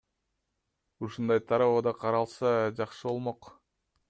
[1.07, 3.57] Ушундай тарабы да каралса, жакшы болмок.